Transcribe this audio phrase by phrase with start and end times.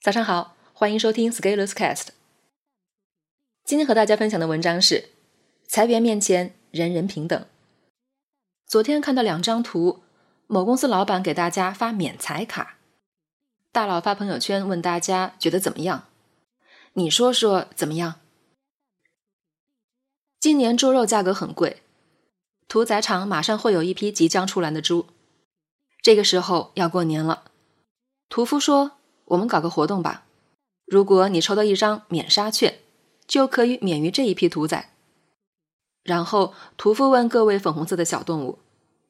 [0.00, 2.10] 早上好，欢迎收听 Scalers Cast。
[3.64, 5.08] 今天和大家分享的文章是：
[5.66, 7.44] 裁员面前人人平等。
[8.64, 10.04] 昨天看到两张图，
[10.46, 12.78] 某公司老板给大家发免裁卡，
[13.72, 16.04] 大佬发朋友圈问大家觉得怎么样？
[16.92, 18.20] 你说说怎么样？
[20.38, 21.82] 今年猪肉价格很贵，
[22.68, 25.08] 屠宰场马上会有一批即将出栏的猪，
[26.00, 27.50] 这个时候要过年了，
[28.28, 28.97] 屠夫说。
[29.28, 30.26] 我们搞个活动吧，
[30.86, 32.80] 如果你抽到一张免杀券，
[33.26, 34.94] 就可以免于这一批屠宰。
[36.02, 38.58] 然后屠夫问各位粉红色的小动物，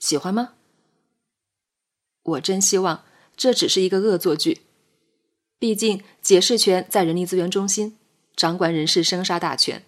[0.00, 0.54] 喜欢吗？
[2.24, 3.04] 我真希望
[3.36, 4.62] 这只是一个恶作剧，
[5.60, 7.96] 毕竟解释权在人力资源中心，
[8.34, 9.84] 掌管人事生杀大权。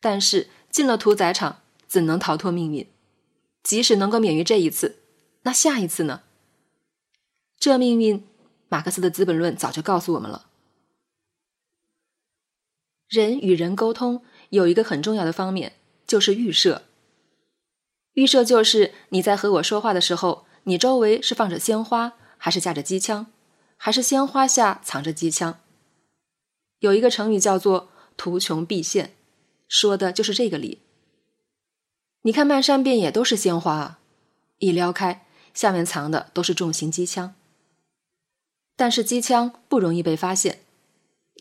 [0.00, 2.88] 但是进了屠宰场，怎能逃脱命运？
[3.62, 4.98] 即使能够免于这一次，
[5.42, 6.22] 那下一次呢？
[7.56, 8.24] 这命运。
[8.70, 10.46] 马克思的《资本论》早就告诉我们了，
[13.08, 15.72] 人与人沟通有一个很重要的方面，
[16.06, 16.84] 就是预设。
[18.12, 23.26] 预设就是你在和我说话的时候，你周围是放着鲜花，还是架着机枪，
[23.76, 25.58] 还是鲜花下藏着机枪？
[26.78, 29.16] 有一个成语叫做“图穷匕现”，
[29.66, 30.82] 说的就是这个理。
[32.22, 33.98] 你看漫山遍野都是鲜花啊，
[34.58, 37.34] 一撩开，下面藏的都是重型机枪。
[38.80, 40.60] 但是机枪不容易被发现，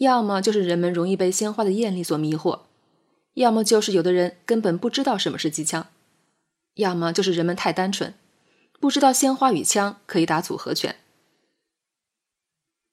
[0.01, 2.63] 要么就是人们容易被鲜花的艳丽所迷惑，
[3.35, 5.87] 要么就是有的人根本不知道什么是机枪，
[6.73, 8.13] 要么就是人们太单纯，
[8.81, 10.97] 不知道鲜花与枪可以打组合拳。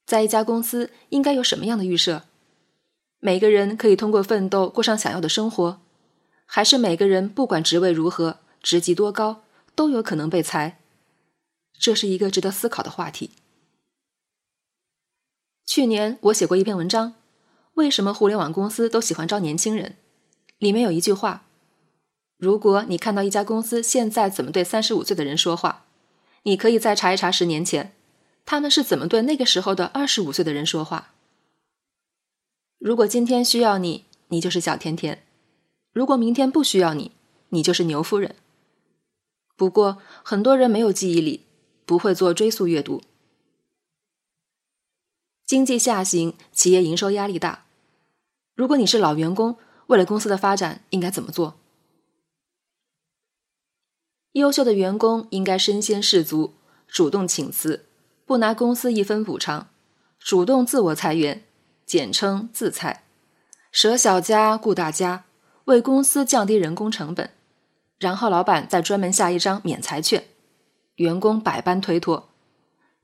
[0.06, 2.22] 在一家公司应该有什么样的预设？
[3.19, 5.81] 每个人可以通过奋斗过上想要的生活，
[6.44, 9.42] 还是每个人不管职位如何、职级多高
[9.75, 10.78] 都有可能被裁？
[11.77, 13.31] 这是一个值得思考的话题。
[15.77, 17.12] 去年我写过一篇文章，
[17.74, 19.96] 为什么互联网公司都喜欢招年轻人？
[20.56, 21.44] 里面有一句话：
[22.38, 25.84] 如果你看到一家公司现在怎么对三十五岁的人说话，
[26.44, 27.92] 你可以再查一查十年前
[28.47, 31.12] 他们是怎么对那个时候的二十五岁的人说话。
[32.78, 35.19] 如果今天需要你，你就是小甜甜；
[35.93, 37.12] 如果明天不需要你，
[37.50, 38.34] 你就是牛夫人。
[39.58, 41.43] 不过很多人没有记忆力，
[41.84, 43.03] 不会做追溯阅读。
[45.46, 47.66] 经济下行，企业营收压力大。
[48.56, 51.54] 如果你是老员工，为了公司的发展，应该怎么做？
[54.32, 56.54] 优秀的员工应该身先士卒，
[56.88, 57.86] 主动请辞，
[58.24, 59.68] 不拿公司一分补偿，
[60.18, 61.44] 主动自我裁员，
[61.86, 63.04] 简称自裁，
[63.70, 65.26] 舍小家顾大家，
[65.66, 67.30] 为公司降低人工成本。
[68.00, 70.26] 然后老板再专门下一张免裁券，
[70.96, 72.30] 员工百般推脱，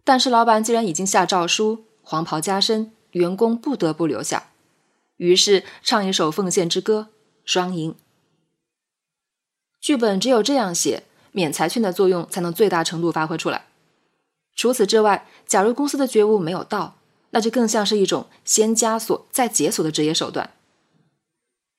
[0.03, 1.85] 但是老板既然已经下诏书。
[2.13, 4.51] 黄袍加身，员工不得不留下，
[5.17, 7.09] 于是唱一首奉献之歌，
[7.43, 7.95] 双赢。
[9.81, 13.65] 剧本只有这样写，免裁券的作用才能最大程度发挥出来。
[14.55, 16.99] 除此之外，假如公司的觉悟没有到，
[17.31, 20.53] 那就更像是一种先枷锁再解锁的职业手段，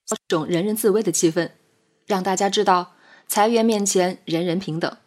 [0.09, 1.51] 一种人人自危的气氛，
[2.07, 2.93] 让大家知道
[3.27, 4.97] 裁员面前人人平等，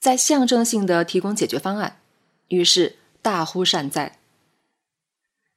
[0.00, 2.00] 在象征性的提供解决方案，
[2.48, 4.20] 于是大呼善哉。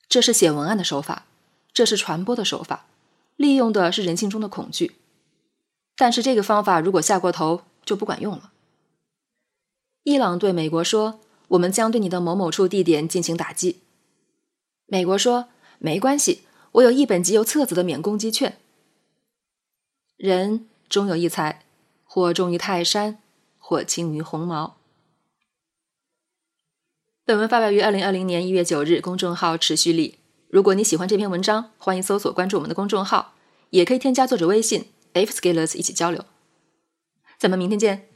[0.09, 1.25] 这是写文案的手法，
[1.73, 2.85] 这是传播的手法，
[3.35, 4.95] 利用的是人性中的恐惧。
[5.95, 8.51] 但是这个方法如果下过头，就不管用了。
[10.03, 11.19] 伊朗对美国说
[11.49, 13.81] ：“我们将对你的某某处地点进行打击。”
[14.87, 18.57] 美国说：“没关系，我有一本集邮册子的免攻击券。”
[20.15, 21.65] 人终有一才，
[22.05, 23.19] 或重于泰山，
[23.57, 24.77] 或轻于鸿毛。
[27.27, 30.19] 本文发表于二零二零年一月九日，公众号持续力。
[30.47, 33.33] 如果你喜欢这篇文章，欢迎搜索关注我们的公众号，
[33.71, 36.23] 也可以添加作者微信 f scalers 一起交流。
[37.37, 38.06] 咱们明天见。